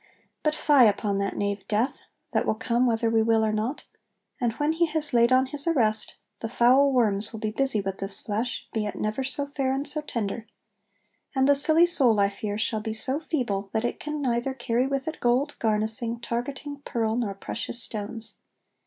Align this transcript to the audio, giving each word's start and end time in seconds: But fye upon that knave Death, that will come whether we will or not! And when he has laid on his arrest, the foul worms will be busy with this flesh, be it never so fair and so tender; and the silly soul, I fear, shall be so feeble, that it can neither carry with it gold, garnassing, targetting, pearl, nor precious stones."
But 0.41 0.55
fye 0.55 0.85
upon 0.85 1.19
that 1.19 1.37
knave 1.37 1.67
Death, 1.67 2.01
that 2.31 2.47
will 2.47 2.55
come 2.55 2.87
whether 2.87 3.07
we 3.07 3.21
will 3.21 3.45
or 3.45 3.51
not! 3.53 3.83
And 4.39 4.51
when 4.53 4.71
he 4.71 4.87
has 4.87 5.13
laid 5.13 5.31
on 5.31 5.45
his 5.45 5.67
arrest, 5.67 6.15
the 6.39 6.49
foul 6.49 6.91
worms 6.91 7.31
will 7.31 7.39
be 7.39 7.51
busy 7.51 7.81
with 7.81 7.99
this 7.99 8.19
flesh, 8.19 8.67
be 8.73 8.87
it 8.87 8.95
never 8.95 9.23
so 9.23 9.45
fair 9.55 9.71
and 9.75 9.87
so 9.87 10.01
tender; 10.01 10.47
and 11.35 11.47
the 11.47 11.53
silly 11.53 11.85
soul, 11.85 12.19
I 12.19 12.29
fear, 12.29 12.57
shall 12.57 12.81
be 12.81 12.95
so 12.95 13.19
feeble, 13.19 13.69
that 13.73 13.85
it 13.85 13.99
can 13.99 14.23
neither 14.23 14.55
carry 14.55 14.87
with 14.87 15.07
it 15.07 15.19
gold, 15.19 15.55
garnassing, 15.59 16.19
targetting, 16.21 16.83
pearl, 16.83 17.15
nor 17.15 17.35
precious 17.35 17.79
stones." 17.83 18.37